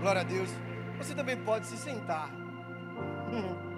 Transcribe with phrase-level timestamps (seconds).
[0.00, 0.48] Glória a Deus.
[0.96, 2.30] Você também pode se sentar.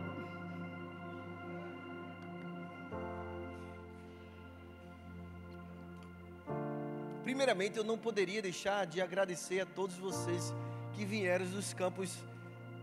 [7.25, 10.55] Primeiramente, eu não poderia deixar de agradecer a todos vocês
[10.93, 12.17] que vieram dos campos.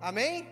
[0.02, 0.46] Amém?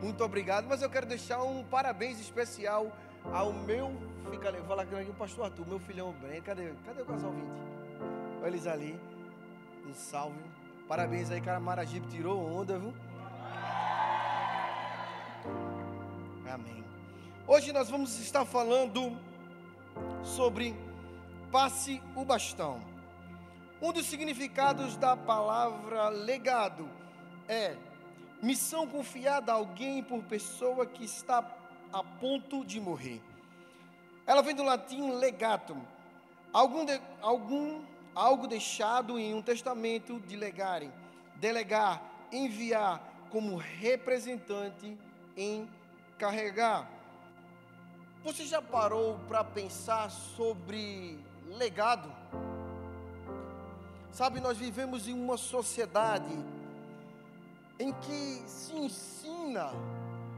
[0.00, 2.90] Muito obrigado, mas eu quero deixar um parabéns especial
[3.30, 3.92] ao meu.
[4.30, 6.42] Fica ali, vou falar aqui o pastor Arthur, meu filhão Breno.
[6.42, 7.44] Cadê, cadê o casal 20?
[8.40, 8.98] Olha eles ali.
[9.86, 10.40] Um salve.
[10.90, 11.60] Parabéns aí, cara.
[11.60, 12.92] Maragibe tirou onda, viu?
[16.52, 16.84] Amém.
[17.46, 19.16] Hoje nós vamos estar falando
[20.24, 20.74] sobre
[21.52, 22.80] passe o bastão.
[23.80, 26.88] Um dos significados da palavra legado
[27.46, 27.76] é
[28.42, 31.38] missão confiada a alguém por pessoa que está
[31.92, 33.22] a ponto de morrer.
[34.26, 35.80] Ela vem do latim legatum,
[36.52, 37.80] algum, de, algum
[38.14, 40.92] algo deixado em um testamento de legarem,
[41.36, 44.98] delegar, enviar como representante,
[45.36, 46.88] encarregar.
[48.22, 52.12] Você já parou para pensar sobre legado?
[54.12, 56.36] Sabe, nós vivemos em uma sociedade
[57.78, 59.70] em que se ensina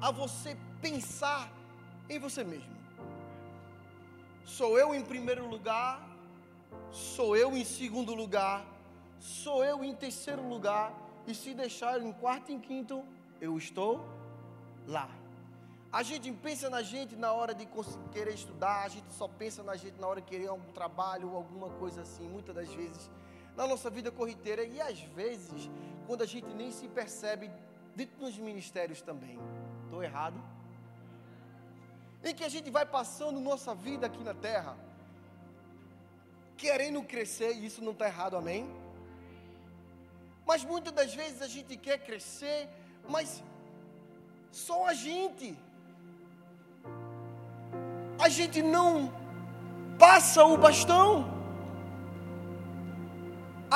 [0.00, 1.50] a você pensar
[2.08, 2.70] em você mesmo.
[4.44, 6.00] Sou eu em primeiro lugar,
[6.91, 8.65] sou eu em segundo lugar,
[9.19, 10.92] sou eu em terceiro lugar,
[11.27, 13.05] e se deixar em quarto e em quinto,
[13.41, 14.05] eu estou
[14.87, 15.09] lá.
[15.93, 17.69] A gente pensa na gente na hora de
[18.11, 21.37] querer estudar, a gente só pensa na gente na hora de querer algum trabalho ou
[21.37, 23.11] alguma coisa assim, muitas das vezes,
[23.55, 25.70] na nossa vida corriqueira e às vezes,
[26.06, 27.50] quando a gente nem se percebe
[27.95, 29.39] dentro dos ministérios também.
[29.84, 30.43] Estou errado?
[32.25, 34.77] Em que a gente vai passando nossa vida aqui na terra,
[36.62, 38.62] querendo crescer, e isso não está errado, amém?
[40.46, 42.69] Mas muitas das vezes a gente quer crescer,
[43.14, 43.42] mas
[44.52, 45.58] só a gente
[48.26, 49.12] a gente não
[49.98, 51.09] passa o bastão,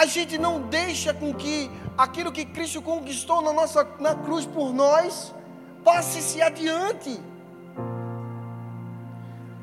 [0.02, 1.68] a gente não deixa com que
[1.98, 5.34] aquilo que Cristo conquistou na nossa na cruz por nós
[5.82, 7.20] passe-se adiante.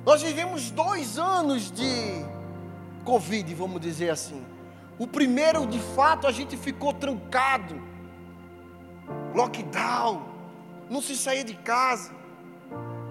[0.06, 2.33] Nós vivemos dois anos de
[3.04, 4.44] Covid, vamos dizer assim.
[4.98, 7.82] O primeiro, de fato, a gente ficou trancado,
[9.34, 10.22] lockdown,
[10.90, 12.12] não se saía de casa.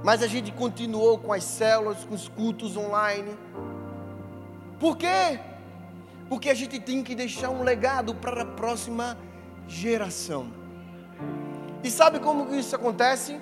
[0.05, 3.37] Mas a gente continuou com as células, com os cultos online.
[4.81, 5.39] Por quê?
[6.29, 9.17] Porque a gente tem que deixar um legado para a próxima
[9.69, 10.53] geração.
[11.85, 13.41] E sabe como isso acontece?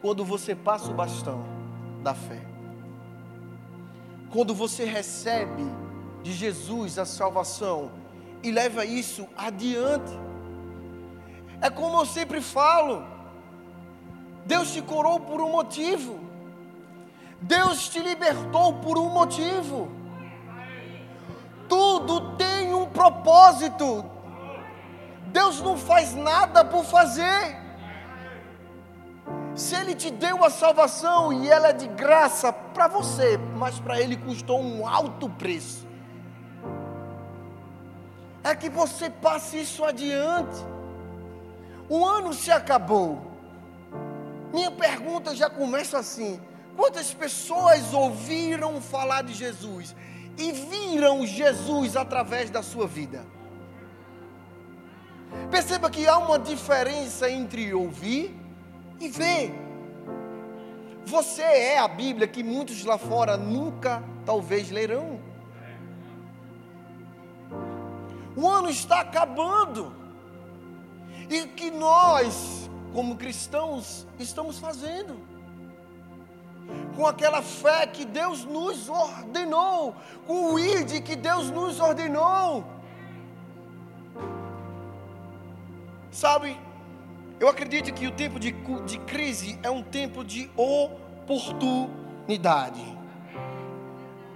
[0.00, 1.44] Quando você passa o bastão
[2.02, 2.47] da fé.
[4.30, 5.64] Quando você recebe
[6.22, 7.90] de Jesus a salvação
[8.42, 10.12] e leva isso adiante.
[11.60, 13.04] É como eu sempre falo,
[14.44, 16.20] Deus te curou por um motivo.
[17.40, 19.88] Deus te libertou por um motivo.
[21.68, 24.04] Tudo tem um propósito.
[25.26, 27.67] Deus não faz nada por fazer.
[29.58, 34.00] Se Ele te deu a salvação e ela é de graça para você, mas para
[34.00, 35.84] Ele custou um alto preço,
[38.44, 40.64] é que você passe isso adiante.
[41.88, 43.20] O ano se acabou.
[44.52, 46.40] Minha pergunta já começa assim:
[46.76, 49.92] quantas pessoas ouviram falar de Jesus
[50.38, 53.26] e viram Jesus através da sua vida?
[55.50, 58.47] Perceba que há uma diferença entre ouvir
[59.00, 59.52] e ver.
[61.04, 65.20] Você é a Bíblia que muitos lá fora nunca, talvez, lerão.
[68.36, 69.96] O ano está acabando.
[71.30, 75.20] E que nós como cristãos, estamos fazendo.
[76.96, 79.94] Com aquela fé que Deus nos ordenou,
[80.26, 82.64] com o ID que Deus nos ordenou.
[86.10, 86.58] Sabe,
[87.40, 88.52] eu acredito que o tempo de,
[88.86, 92.96] de crise é um tempo de oportunidade.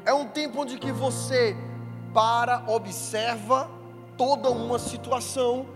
[0.04, 1.56] É um tempo onde que você
[2.12, 3.70] para, observa
[4.16, 5.66] toda uma situação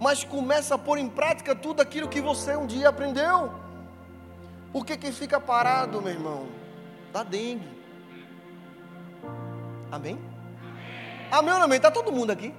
[0.00, 3.52] mas começa a pôr em prática tudo aquilo que você um dia aprendeu.
[4.72, 6.46] Porque quem fica parado, meu irmão,
[7.12, 7.68] dá dengue.
[9.90, 10.18] Amém?
[11.30, 11.76] Amém ou amém?
[11.76, 12.54] Está todo mundo aqui?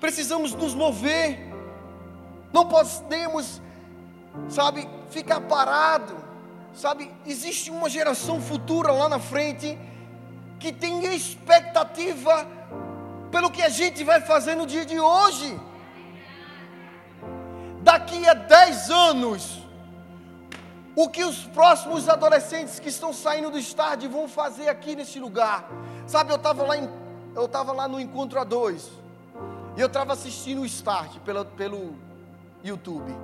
[0.00, 1.38] Precisamos nos mover.
[2.52, 3.60] Não podemos,
[4.48, 6.16] sabe, ficar parado.
[6.74, 9.76] Sabe, existe uma geração futura lá na frente
[10.60, 12.46] que tem expectativa
[13.30, 15.58] pelo que a gente vai fazer no dia de hoje.
[17.82, 19.62] Daqui a 10 anos,
[20.94, 25.68] o que os próximos adolescentes que estão saindo do estádio vão fazer aqui nesse lugar.
[26.06, 26.88] Sabe, eu estava lá, em,
[27.34, 28.82] eu lá no Encontro A2,
[29.78, 31.94] e eu estava assistindo o start pelo, pelo
[32.64, 33.14] YouTube.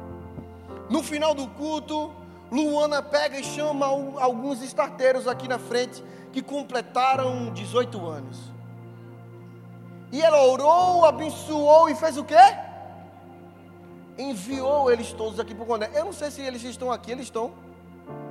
[0.88, 2.14] No final do culto,
[2.48, 6.00] Luana pega e chama alguns starteiros aqui na frente
[6.32, 8.38] que completaram 18 anos.
[10.12, 12.36] E ela orou, abençoou e fez o quê?
[14.16, 15.90] Enviou eles todos aqui para o Condé.
[15.92, 17.52] Eu não sei se eles estão aqui, eles estão.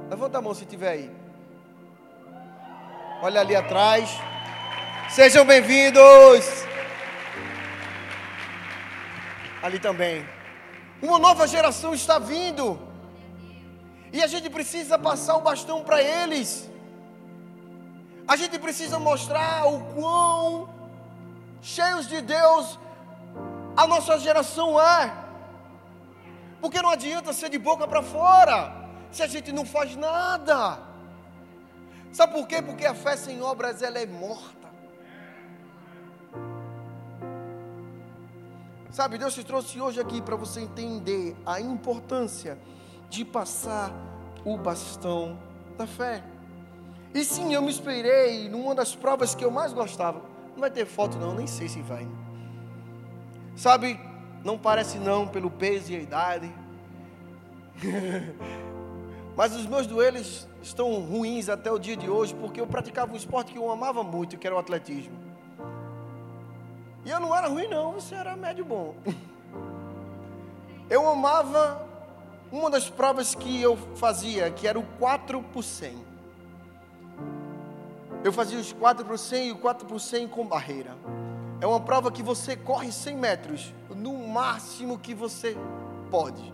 [0.09, 1.11] Levanta a mão se tiver aí.
[3.21, 4.09] Olha ali atrás.
[5.09, 6.71] Sejam bem-vindos.
[9.63, 10.27] Ali também.
[11.01, 12.77] Uma nova geração está vindo.
[14.11, 16.69] E a gente precisa passar o bastão para eles.
[18.27, 20.69] A gente precisa mostrar o quão
[21.61, 22.77] cheios de Deus
[23.77, 25.13] a nossa geração é.
[26.59, 28.57] Porque não adianta ser de boca para fora
[29.11, 30.77] se a gente não faz nada.
[32.11, 32.61] Sabe por quê?
[32.61, 34.62] Porque a fé sem obras ela é morta.
[38.93, 42.59] Sabe, Deus te trouxe hoje aqui para você entender a importância
[43.09, 43.91] de passar
[44.45, 45.35] o bastão
[45.75, 46.23] da fé.
[47.11, 50.21] E sim, eu me inspirei numa das provas que eu mais gostava.
[50.53, 52.07] Não vai ter foto não, nem sei se vai.
[53.55, 53.99] Sabe,
[54.45, 56.53] não parece não pelo peso e a idade.
[59.35, 63.15] Mas os meus joelhos estão ruins até o dia de hoje porque eu praticava um
[63.15, 65.32] esporte que eu amava muito, que era o atletismo.
[67.05, 68.95] E eu não era ruim não, você era médio bom.
[70.89, 71.85] Eu amava
[72.51, 75.97] uma das provas que eu fazia, que era o 4 por 100.
[78.23, 80.95] Eu fazia os 4 por 100 e o 4 por 100 com barreira.
[81.59, 85.57] É uma prova que você corre 100 metros, no máximo que você
[86.09, 86.53] pode.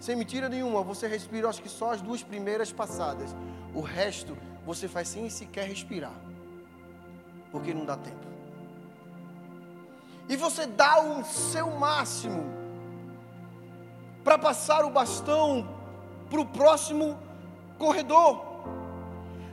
[0.00, 3.34] Sem mentira nenhuma, você respira, acho que só as duas primeiras passadas.
[3.74, 6.14] O resto você faz sem sequer respirar,
[7.52, 8.35] porque não dá tempo.
[10.28, 12.44] E você dá o seu máximo
[14.24, 15.68] para passar o bastão
[16.28, 17.16] para o próximo
[17.78, 18.44] corredor.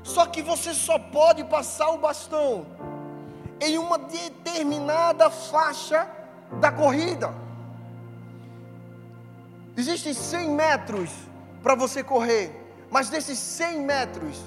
[0.04, 2.66] Só que você só pode passar o bastão
[3.62, 6.10] em uma determinada faixa
[6.60, 7.34] da corrida.
[9.78, 11.10] Existem 100 metros
[11.62, 12.52] para você correr,
[12.92, 14.38] mas desses 100 metros,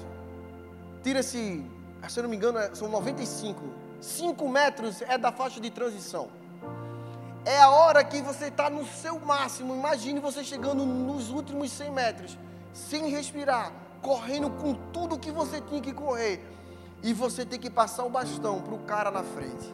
[1.03, 1.65] tira-se,
[2.07, 3.61] se eu não me engano, é, são 95.
[4.01, 6.29] 5 metros é da faixa de transição.
[7.45, 9.75] É a hora que você está no seu máximo.
[9.75, 12.37] Imagine você chegando nos últimos 100 metros,
[12.73, 13.71] sem respirar,
[14.01, 16.43] correndo com tudo que você tinha que correr.
[17.01, 19.73] E você tem que passar o bastão para o cara na frente.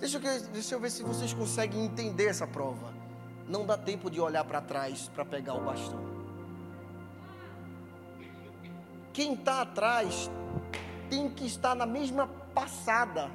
[0.00, 3.02] Deixa eu, deixa eu ver se vocês conseguem entender essa prova
[3.48, 6.00] não dá tempo de olhar para trás para pegar o bastão.
[9.12, 10.30] Quem está atrás
[11.10, 13.30] tem que estar na mesma passada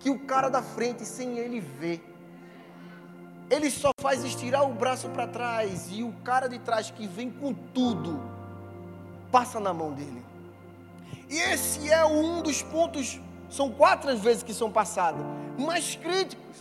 [0.00, 2.02] que o cara da frente sem ele ver.
[3.48, 7.30] Ele só faz estirar o braço para trás e o cara de trás que vem
[7.30, 8.20] com tudo
[9.30, 10.24] passa na mão dele.
[11.28, 15.24] E esse é um dos pontos, são quatro as vezes que são passados,
[15.58, 16.56] mais críticos.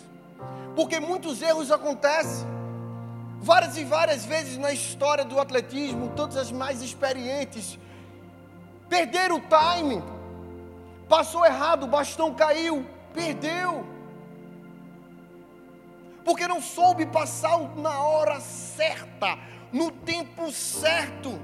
[0.75, 2.47] Porque muitos erros acontecem.
[3.41, 7.77] Várias e várias vezes na história do atletismo, todas as mais experientes
[8.89, 10.14] perderam o timing.
[11.07, 13.85] Passou errado, o bastão caiu, perdeu.
[16.23, 19.37] Porque não soube passar na hora certa,
[19.71, 21.39] no tempo certo.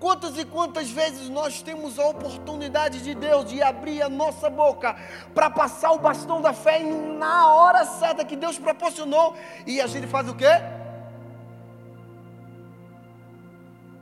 [0.00, 4.96] Quantas e quantas vezes nós temos a oportunidade de Deus de abrir a nossa boca
[5.34, 9.34] para passar o bastão da fé na hora certa que Deus proporcionou
[9.66, 10.60] e a gente faz o quê?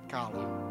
[0.09, 0.62] Cala.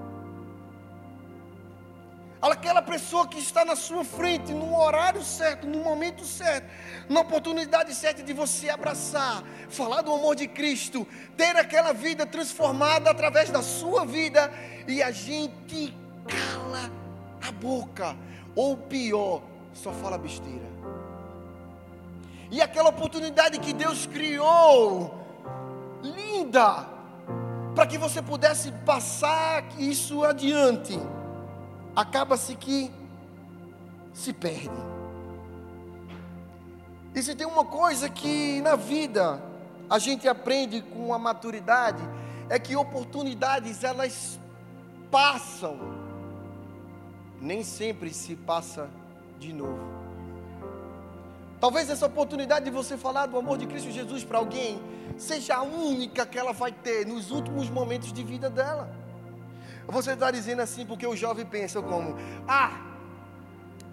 [2.42, 6.68] Aquela pessoa que está na sua frente, no horário certo, no momento certo,
[7.08, 11.08] na oportunidade certa de você abraçar, falar do amor de Cristo,
[11.38, 14.52] ter aquela vida transformada através da sua vida,
[14.88, 15.96] e a gente
[16.28, 16.92] cala
[17.48, 18.18] a boca,
[18.56, 20.66] ou pior, só fala besteira.
[22.50, 25.14] E aquela oportunidade que Deus criou,
[26.02, 26.88] linda,
[27.76, 31.00] para que você pudesse passar isso adiante
[31.96, 32.92] acaba-se que
[34.14, 34.70] se perde.
[37.14, 39.42] E se tem uma coisa que na vida
[39.90, 42.02] a gente aprende com a maturidade,
[42.50, 44.40] é que oportunidades elas
[45.10, 45.78] passam,
[47.40, 48.90] nem sempre se passa
[49.38, 50.02] de novo.
[51.60, 54.82] Talvez essa oportunidade de você falar do amor de Cristo Jesus para alguém
[55.18, 58.90] seja a única que ela vai ter nos últimos momentos de vida dela.
[59.92, 62.16] Você está dizendo assim porque o jovem pensa como:
[62.48, 62.80] ah,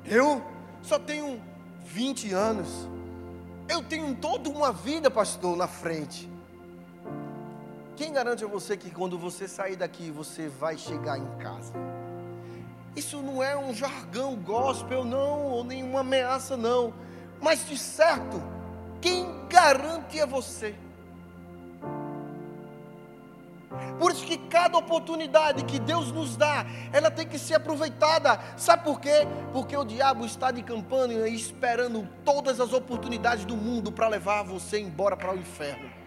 [0.05, 0.43] eu
[0.81, 1.43] só tenho
[1.85, 2.89] 20 anos,
[3.69, 6.31] eu tenho toda uma vida, pastor, na frente.
[7.97, 11.73] Quem garante a você que quando você sair daqui você vai chegar em casa?
[12.95, 16.95] Isso não é um jargão gospel, não, ou nenhuma ameaça, não.
[17.41, 18.41] Mas de certo,
[19.01, 20.77] quem garante é você.
[23.99, 28.39] Por isso que cada oportunidade que Deus nos dá, ela tem que ser aproveitada.
[28.57, 29.27] Sabe por quê?
[29.53, 34.81] Porque o diabo está de campanha esperando todas as oportunidades do mundo para levar você
[34.81, 35.99] embora para o inferno.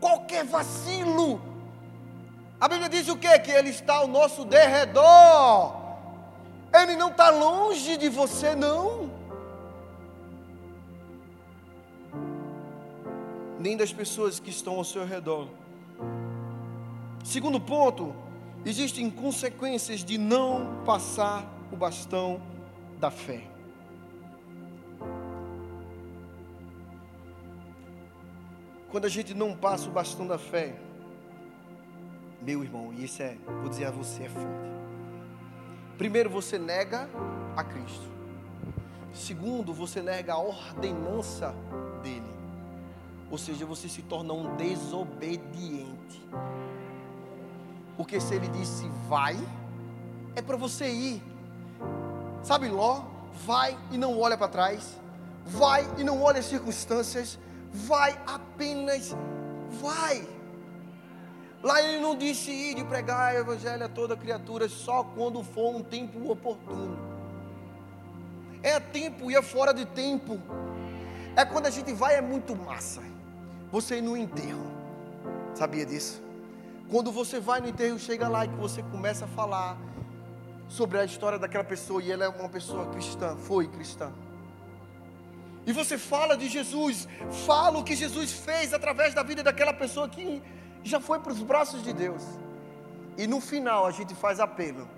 [0.00, 1.40] qualquer vacilo.
[2.60, 3.38] A Bíblia diz o quê?
[3.38, 5.76] Que Ele está ao nosso derredor.
[6.72, 9.09] Ele não está longe de você, não.
[13.60, 15.46] Nem das pessoas que estão ao seu redor.
[17.22, 18.14] Segundo ponto,
[18.64, 22.40] existem consequências de não passar o bastão
[22.98, 23.42] da fé.
[28.90, 30.74] Quando a gente não passa o bastão da fé,
[32.42, 34.70] meu irmão, e isso é, vou dizer a você, é forte.
[35.98, 37.08] Primeiro, você nega
[37.54, 38.08] a Cristo.
[39.12, 41.54] Segundo, você nega a ordenança.
[43.30, 46.22] Ou seja, você se torna um desobediente.
[47.96, 49.38] Porque se ele disse vai,
[50.34, 51.22] é para você ir.
[52.42, 53.04] Sabe Ló?
[53.46, 54.98] Vai e não olha para trás.
[55.44, 57.38] Vai e não olha as circunstâncias
[57.72, 59.16] vai apenas,
[59.80, 60.28] vai.
[61.62, 65.74] Lá ele não disse ir e pregar o evangelho a toda criatura só quando for
[65.74, 66.98] um tempo oportuno.
[68.62, 70.38] É tempo e é fora de tempo.
[71.36, 73.02] É quando a gente vai, é muito massa.
[73.70, 74.66] Você ir no enterro.
[75.54, 76.22] Sabia disso?
[76.90, 79.78] Quando você vai no enterro, chega lá e que você começa a falar
[80.68, 84.12] sobre a história daquela pessoa e ela é uma pessoa cristã, foi cristã.
[85.66, 87.06] E você fala de Jesus,
[87.46, 90.42] fala o que Jesus fez através da vida daquela pessoa que
[90.82, 92.22] já foi para os braços de Deus.
[93.18, 94.88] E no final a gente faz apelo.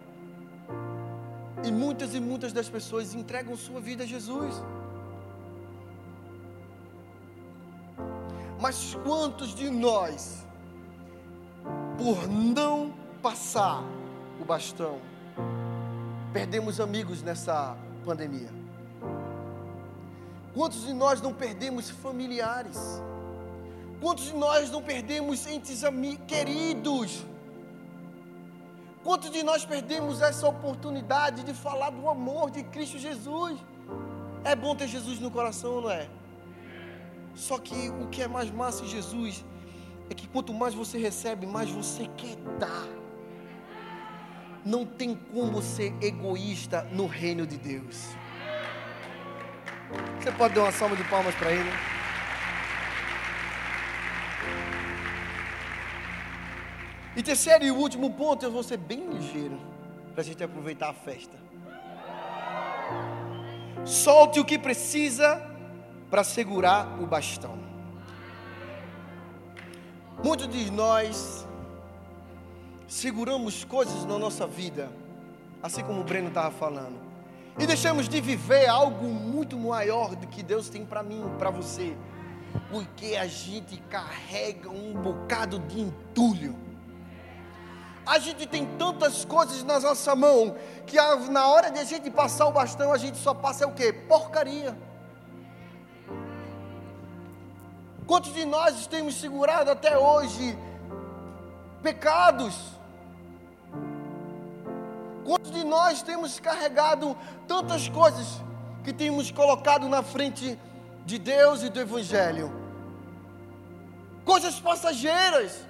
[1.64, 4.62] E muitas e muitas das pessoas entregam sua vida a Jesus.
[8.62, 10.46] Mas quantos de nós,
[11.98, 13.82] por não passar
[14.40, 15.00] o bastão,
[16.32, 18.50] perdemos amigos nessa pandemia?
[20.54, 22.78] Quantos de nós não perdemos familiares?
[24.00, 25.82] Quantos de nós não perdemos entes
[26.28, 27.26] queridos?
[29.02, 33.58] Quantos de nós perdemos essa oportunidade de falar do amor de Cristo Jesus?
[34.44, 36.08] É bom ter Jesus no coração, não é?
[37.34, 39.44] Só que o que é mais massa em Jesus
[40.10, 42.86] é que quanto mais você recebe, mais você quer dar.
[44.64, 48.10] Não tem como ser egoísta no reino de Deus.
[50.20, 51.70] Você pode dar uma salva de palmas para ele?
[57.14, 59.60] E terceiro e último ponto, eu vou ser bem ligeiro,
[60.12, 61.36] para a gente aproveitar a festa.
[63.84, 65.51] Solte o que precisa
[66.12, 67.58] para segurar o bastão.
[70.22, 71.46] Muitos de nós
[72.86, 74.92] seguramos coisas na nossa vida,
[75.62, 77.00] assim como o Breno estava falando
[77.58, 81.96] e deixamos de viver algo muito maior do que Deus tem para mim, para você,
[82.70, 86.54] porque a gente carrega um bocado de entulho.
[88.04, 90.98] A gente tem tantas coisas na nossa mão que
[91.30, 93.94] na hora de a gente passar o bastão, a gente só passa o quê?
[93.94, 94.76] Porcaria.
[98.12, 100.54] Quantos de nós temos segurado até hoje
[101.82, 102.54] pecados?
[105.24, 107.16] Quantos de nós temos carregado
[107.48, 108.26] tantas coisas
[108.84, 110.58] que temos colocado na frente
[111.06, 112.52] de Deus e do Evangelho?
[114.26, 115.64] Coisas passageiras.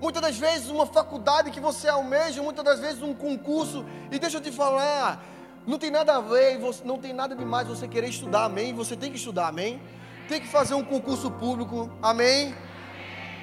[0.00, 4.38] Muitas das vezes uma faculdade que você almeja, muitas das vezes um concurso, e deixa
[4.38, 5.22] eu te falar,
[5.64, 8.74] não tem nada a ver, não tem nada demais você querer estudar, amém?
[8.74, 9.80] Você tem que estudar, amém?
[10.28, 12.54] Tem que fazer um concurso público, amém?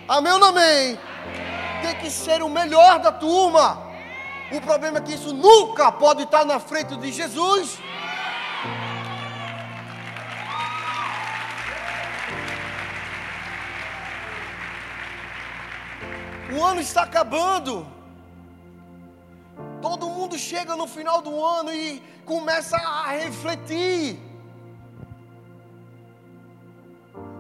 [0.08, 0.98] Amém ou não amém?
[1.82, 3.90] Tem que ser o melhor da turma.
[4.52, 7.80] O problema é que isso nunca pode estar na frente de Jesus.
[16.52, 17.86] O ano está acabando.
[19.82, 24.29] Todo mundo chega no final do ano e começa a refletir.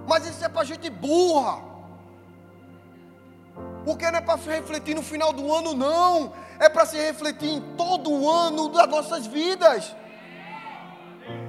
[0.09, 1.61] Mas isso é para gente burra.
[3.85, 6.33] Porque não é para refletir no final do ano, não.
[6.59, 9.95] É para se refletir em todo o ano das nossas vidas.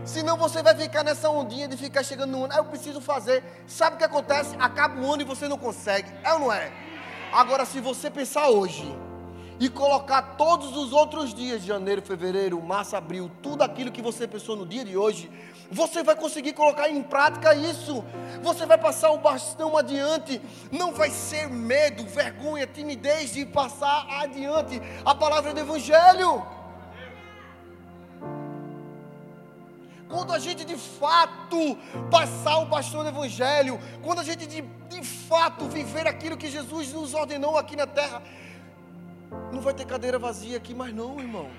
[0.05, 2.53] Senão você vai ficar nessa ondinha de ficar chegando no ano.
[2.53, 3.43] Ah, eu preciso fazer.
[3.67, 4.55] Sabe o que acontece?
[4.59, 6.13] Acaba o ano e você não consegue.
[6.23, 6.71] É ou não é?
[7.33, 8.95] Agora, se você pensar hoje
[9.61, 14.57] e colocar todos os outros dias, janeiro, fevereiro, março, abril, tudo aquilo que você pensou
[14.57, 15.31] no dia de hoje,
[15.71, 18.03] você vai conseguir colocar em prática isso.
[18.43, 20.41] Você vai passar o bastão adiante.
[20.73, 26.43] Não vai ser medo, vergonha, timidez de passar adiante a palavra do Evangelho.
[30.09, 31.79] quando a gente de fato
[32.11, 36.93] passar o bastão do Evangelho, quando a gente de, de fato viver aquilo que Jesus
[36.93, 38.21] nos ordenou aqui na terra,
[39.53, 41.51] não vai ter cadeira vazia aqui mais não, irmão.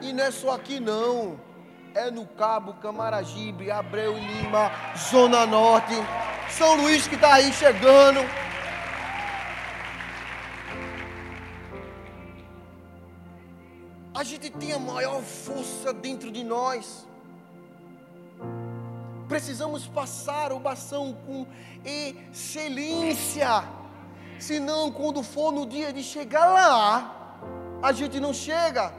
[0.00, 1.40] E não é só aqui não,
[1.94, 5.94] é no Cabo, Camaragibe, Abreu e Lima, Zona Norte,
[6.50, 8.20] São Luís que está aí chegando.
[14.14, 17.06] a gente tem a maior força dentro de nós.
[19.28, 21.44] Precisamos passar o bastão com
[21.84, 23.64] excelência.
[24.38, 27.38] Senão, quando for no dia de chegar lá,
[27.82, 28.92] a gente não chega.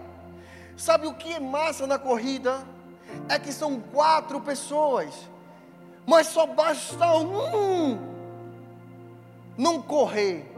[0.77, 2.65] Sabe o que é massa na corrida?
[3.29, 5.13] É que são quatro pessoas,
[6.05, 8.15] mas só basta um
[9.57, 10.51] não correr,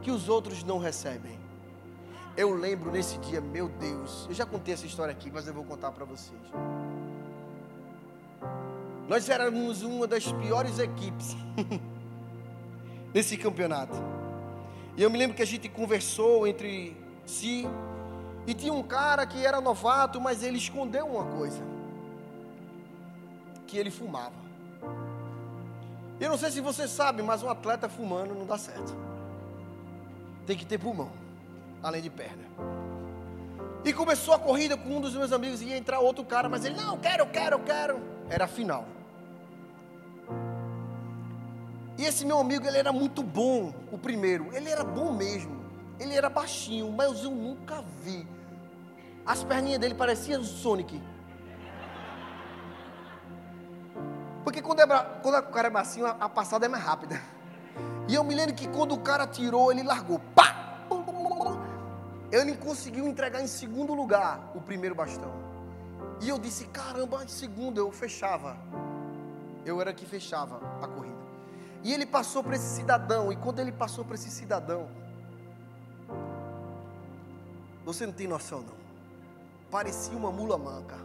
[0.00, 1.40] que os outros não recebem.
[2.36, 5.64] Eu lembro nesse dia, meu Deus, eu já contei essa história aqui, mas eu vou
[5.64, 6.40] contar para vocês.
[9.08, 11.36] Nós éramos uma das piores equipes
[13.12, 13.96] nesse campeonato.
[14.96, 17.66] E eu me lembro que a gente conversou entre si.
[18.46, 21.62] E tinha um cara que era novato, mas ele escondeu uma coisa:
[23.66, 24.42] que ele fumava.
[26.20, 28.94] Eu não sei se você sabe, mas um atleta fumando não dá certo.
[30.46, 31.10] Tem que ter pulmão
[31.82, 32.44] além de perna.
[33.84, 36.76] E começou a corrida com um dos meus amigos, ia entrar outro cara, mas ele,
[36.76, 38.00] não, quero, quero, quero.
[38.30, 38.86] Era a final.
[42.02, 44.48] E esse meu amigo, ele era muito bom, o primeiro.
[44.52, 45.64] Ele era bom mesmo.
[46.00, 48.26] Ele era baixinho, mas eu nunca vi.
[49.24, 51.00] As perninhas dele pareciam Sonic.
[54.42, 54.86] Porque quando, é,
[55.22, 57.22] quando o cara é baixinho, a passada é mais rápida.
[58.08, 60.18] E eu me lembro que quando o cara tirou, ele largou.
[60.34, 60.48] Pá!
[62.32, 65.30] ele conseguiu entregar em segundo lugar o primeiro bastão.
[66.20, 68.56] E eu disse: caramba, em segundo eu fechava.
[69.64, 71.31] Eu era que fechava a corrida.
[71.82, 73.32] E ele passou para esse cidadão.
[73.32, 74.88] E quando ele passou para esse cidadão,
[77.84, 78.76] você não tem noção, não.
[79.70, 80.96] Parecia uma mula manca.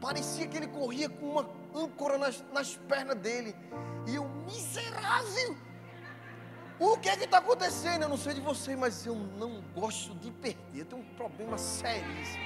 [0.00, 3.54] Parecia que ele corria com uma âncora nas, nas pernas dele.
[4.06, 5.56] E eu, miserável!
[6.78, 8.02] O que é que está acontecendo?
[8.02, 10.80] Eu não sei de você, mas eu não gosto de perder.
[10.80, 12.42] Eu tenho um problema seríssimo.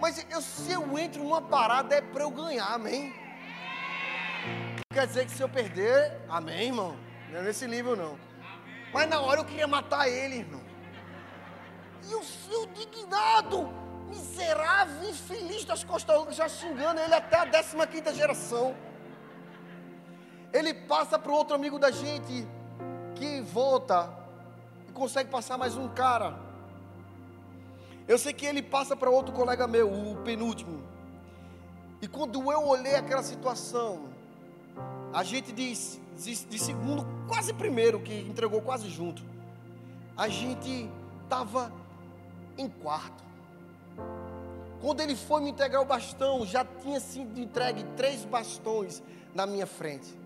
[0.00, 3.12] Mas eu, se eu entro numa parada é para eu ganhar, amém?
[4.90, 6.96] Quer dizer que se eu perder, amém, irmão?
[7.30, 8.18] Não é nesse nível, não.
[8.92, 10.62] Mas na hora eu queria matar ele, irmão.
[12.08, 13.68] E o seu dignado,
[14.08, 18.74] miserável, infeliz das costas, já xingando ele até a 15 quinta geração
[20.52, 22.46] ele passa para o outro amigo da gente
[23.14, 24.10] que volta
[24.88, 26.38] e consegue passar mais um cara.
[28.06, 30.82] Eu sei que ele passa para outro colega meu, o penúltimo.
[32.00, 34.08] E quando eu olhei aquela situação,
[35.12, 39.22] a gente de, de, de segundo, quase primeiro, que entregou quase junto,
[40.16, 40.90] a gente
[41.24, 41.72] estava
[42.56, 43.24] em quarto.
[44.80, 49.02] Quando ele foi me entregar o bastão, já tinha sido entregue três bastões
[49.34, 50.16] na minha frente.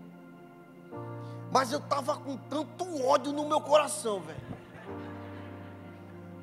[1.51, 4.41] Mas eu estava com tanto ódio no meu coração, velho.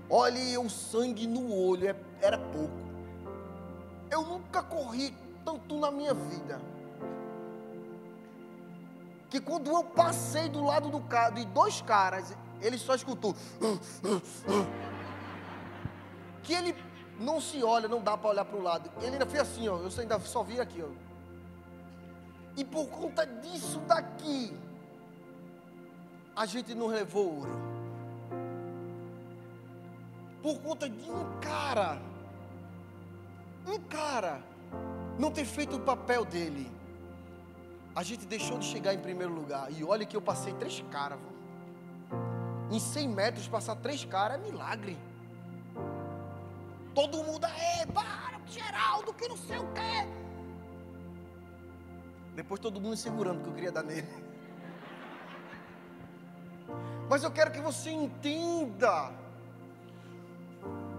[0.09, 2.75] Olha, o sangue no olho é, era pouco.
[4.11, 6.61] Eu nunca corri tanto na minha vida.
[9.31, 13.35] Que quando eu passei do lado do carro de dois caras, ele só escutou.
[16.43, 16.75] Que ele
[17.21, 18.91] não se olha, não dá para olhar para o lado.
[18.99, 19.77] Ele ainda fez assim, ó.
[19.77, 20.89] Eu ainda só vi aqui, ó.
[22.57, 24.53] E por conta disso daqui,
[26.35, 27.71] a gente não levou ouro.
[30.43, 32.01] Por conta de um cara,
[33.67, 34.43] um cara,
[35.19, 36.71] não ter feito o papel dele,
[37.95, 39.71] a gente deixou de chegar em primeiro lugar.
[39.73, 41.19] E olha que eu passei três caras.
[42.71, 44.97] em 100 metros, passar três caras é milagre.
[46.95, 50.07] Todo mundo, é, para, Geraldo, que não sei o quê.
[52.35, 54.07] Depois todo mundo segurando que eu queria dar nele.
[57.11, 59.13] Mas eu quero que você entenda.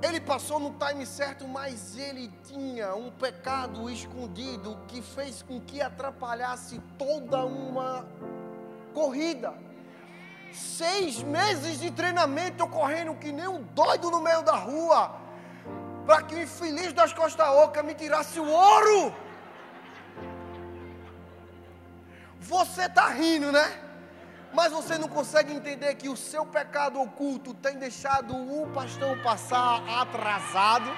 [0.02, 5.80] Ele passou no time certo, mas ele tinha um pecado escondido que fez com que
[5.80, 8.08] atrapalhasse toda uma
[8.94, 9.54] corrida.
[10.52, 15.16] Seis meses de treinamento correndo que nem um doido no meio da rua,
[16.06, 19.14] para que o infeliz das costas oca me tirasse o ouro.
[22.40, 23.90] Você está rindo, né?
[24.54, 29.82] Mas você não consegue entender que o seu pecado oculto tem deixado o pastor passar
[29.88, 30.92] atrasado.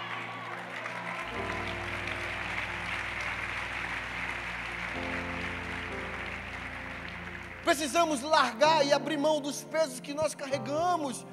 [7.64, 11.26] Precisamos largar e abrir mão dos pesos que nós carregamos,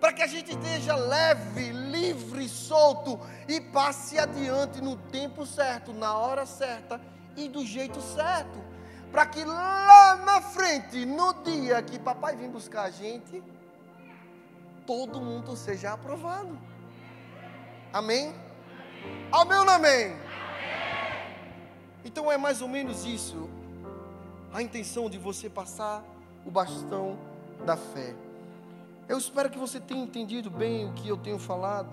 [0.00, 6.16] para que a gente esteja leve, livre, solto e passe adiante no tempo certo, na
[6.16, 7.00] hora certa
[7.36, 8.70] e do jeito certo
[9.10, 13.42] para que lá na frente, no dia que papai vir buscar a gente,
[14.86, 16.58] todo mundo seja aprovado.
[17.92, 18.34] Amém?
[19.32, 20.16] Amém ou não amém?
[22.04, 23.48] Então é mais ou menos isso.
[24.52, 26.02] A intenção de você passar
[26.44, 27.18] o bastão
[27.64, 28.14] da fé.
[29.08, 31.90] Eu espero que você tenha entendido bem o que eu tenho falado.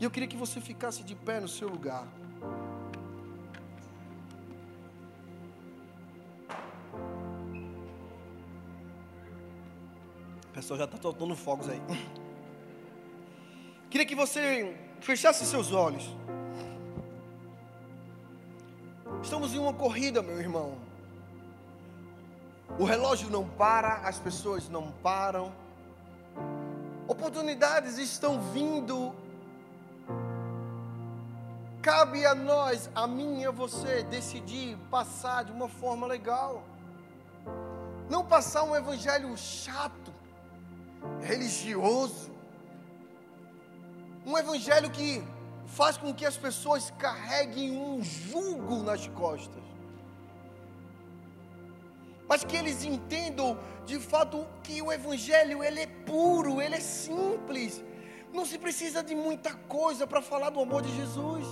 [0.00, 2.06] E eu queria que você ficasse de pé no seu lugar.
[10.58, 11.80] Pessoal já está soltando fogos aí.
[13.88, 16.04] Queria que você fechasse seus olhos.
[19.22, 20.76] Estamos em uma corrida, meu irmão.
[22.76, 25.52] O relógio não para, as pessoas não param.
[27.06, 29.14] Oportunidades estão vindo.
[31.80, 36.64] Cabe a nós, a mim e a você, decidir passar de uma forma legal.
[38.10, 40.17] Não passar um evangelho chato
[41.20, 42.30] religioso,
[44.26, 45.22] um evangelho que
[45.66, 49.62] faz com que as pessoas carreguem um jugo nas costas,
[52.28, 57.82] mas que eles entendam de fato que o evangelho ele é puro, ele é simples,
[58.32, 61.46] não se precisa de muita coisa para falar do amor de Jesus.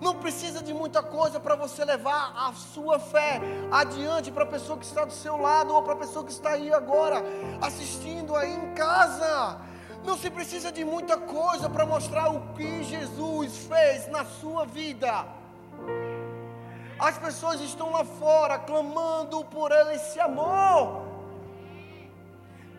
[0.00, 4.78] Não precisa de muita coisa para você levar a sua fé adiante para a pessoa
[4.78, 7.22] que está do seu lado ou para a pessoa que está aí agora
[7.60, 9.58] assistindo aí em casa.
[10.02, 15.26] Não se precisa de muita coisa para mostrar o que Jesus fez na sua vida.
[16.98, 21.02] As pessoas estão lá fora clamando por esse amor.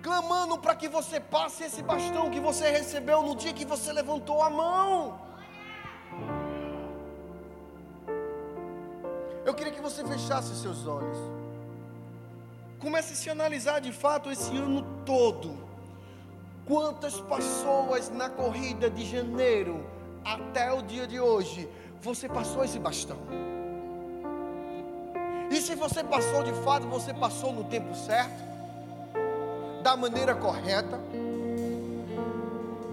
[0.02, 4.42] Clamando para que você passe esse bastão que você recebeu no dia que você levantou
[4.42, 5.31] a mão.
[10.02, 11.18] Você fechasse seus olhos.
[12.80, 15.56] Comece a se analisar de fato esse ano todo.
[16.66, 19.86] Quantas pessoas na corrida de janeiro
[20.24, 21.70] até o dia de hoje
[22.02, 23.18] você passou esse bastão?
[25.52, 28.42] E se você passou de fato, você passou no tempo certo,
[29.84, 31.00] da maneira correta.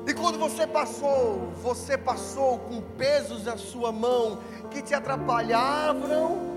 [0.07, 4.39] E quando você passou, você passou com pesos na sua mão
[4.71, 6.48] que te atrapalhavam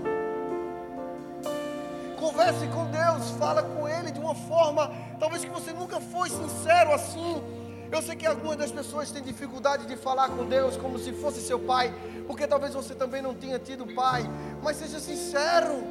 [2.22, 6.92] Converse com Deus, fala com Ele de uma forma, talvez que você nunca foi sincero
[6.92, 7.42] assim.
[7.90, 11.40] Eu sei que algumas das pessoas têm dificuldade de falar com Deus como se fosse
[11.40, 11.92] seu pai,
[12.28, 14.22] porque talvez você também não tenha tido pai,
[14.62, 15.82] mas seja sincero.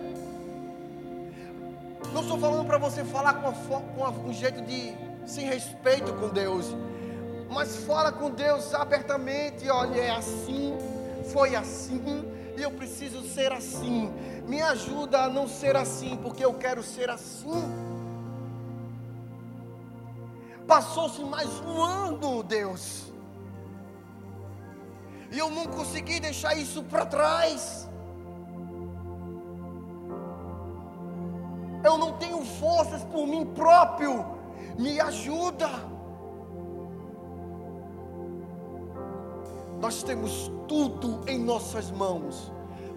[2.13, 4.93] Não estou falando para você falar com, a, com um jeito de
[5.25, 6.65] sem respeito com Deus,
[7.49, 9.69] mas fala com Deus abertamente.
[9.69, 10.77] Olha, é assim,
[11.33, 12.23] foi assim,
[12.63, 14.11] eu preciso ser assim.
[14.47, 17.63] Me ajuda a não ser assim, porque eu quero ser assim.
[20.67, 23.11] Passou-se mais um ano, Deus,
[25.31, 27.89] e eu não consegui deixar isso para trás.
[31.83, 34.25] Eu não tenho forças por mim próprio.
[34.77, 35.69] Me ajuda.
[39.81, 42.51] Nós temos tudo em nossas mãos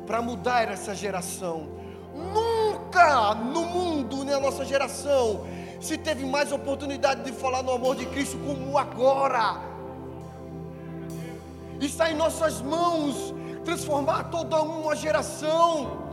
[0.07, 1.67] para mudar essa geração.
[2.15, 5.47] Nunca no mundo, na nossa geração,
[5.81, 9.61] se teve mais oportunidade de falar no amor de Cristo como agora.
[11.81, 16.05] Está em nossas mãos transformar toda uma geração.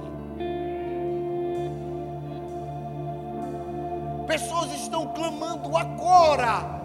[4.25, 6.80] Pessoas estão clamando agora.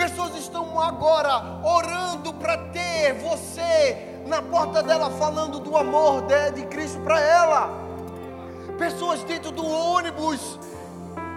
[0.00, 6.62] Pessoas estão agora orando para ter você na porta dela falando do amor de, de
[6.68, 7.68] Cristo para ela.
[8.78, 10.58] Pessoas dentro do ônibus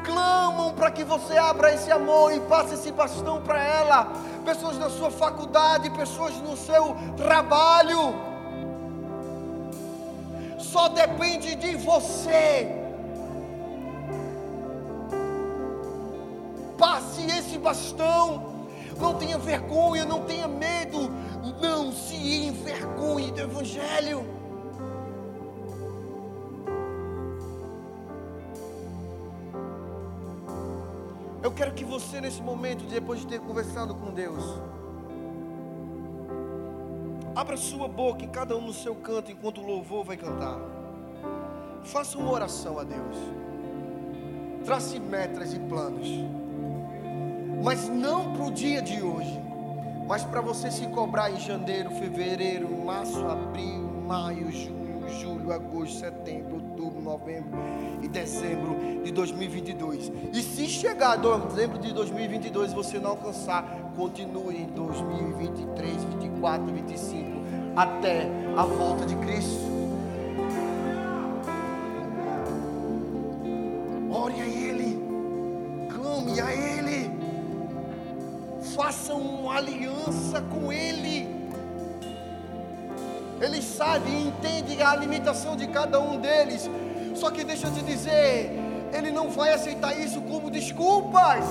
[0.06, 4.13] clamam para que você abra esse amor e passe esse bastão para ela.
[4.45, 8.15] Pessoas na sua faculdade, pessoas no seu trabalho.
[10.58, 12.82] Só depende de você.
[16.78, 18.53] Passe esse bastão.
[19.00, 21.12] Não tenha vergonha, não tenha medo.
[21.62, 24.26] Não se envergonhe do Evangelho.
[31.44, 34.42] Eu quero que você, nesse momento, depois de ter conversado com Deus,
[37.36, 40.58] abra sua boca em cada um no seu canto enquanto o louvor vai cantar.
[41.84, 43.18] Faça uma oração a Deus.
[44.64, 46.08] Trace metas e planos.
[47.63, 49.41] Mas não para o dia de hoje,
[50.06, 56.56] mas para você se cobrar em janeiro, fevereiro, março, abril, maio, junho, julho, agosto, setembro,
[56.56, 57.58] outubro, novembro
[58.02, 60.12] e dezembro de 2022.
[60.34, 63.63] E se chegar dezembro de 2022 e você não alcançar,
[63.95, 67.43] continue em 2023, 24, 25
[67.78, 69.73] até a volta de Cristo.
[79.04, 81.28] Faça uma aliança com Ele.
[83.42, 86.70] Ele sabe e entende a limitação de cada um deles.
[87.13, 88.52] Só que deixa eu te dizer,
[88.94, 91.44] Ele não vai aceitar isso como desculpas.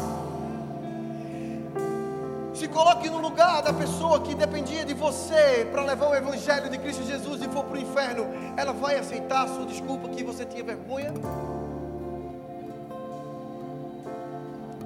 [2.54, 6.78] Se coloque no lugar da pessoa que dependia de você para levar o Evangelho de
[6.78, 8.26] Cristo Jesus e for para o inferno.
[8.56, 11.12] Ela vai aceitar a sua desculpa que você tinha vergonha?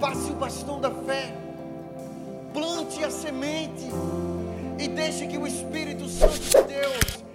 [0.01, 1.46] Passe o bastão da fé,
[2.87, 3.85] plante a semente
[4.79, 7.26] e deixe que o Espírito Santo de Deus